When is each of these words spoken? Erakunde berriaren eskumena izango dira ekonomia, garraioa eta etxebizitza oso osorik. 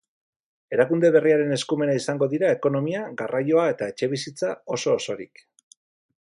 Erakunde 0.77 1.11
berriaren 1.15 1.53
eskumena 1.57 1.97
izango 1.99 2.29
dira 2.31 2.49
ekonomia, 2.55 3.03
garraioa 3.21 3.67
eta 3.75 3.91
etxebizitza 3.95 4.51
oso 4.79 4.97
osorik. 5.03 5.45